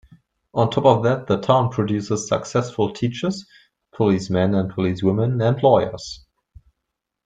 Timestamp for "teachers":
2.91-3.45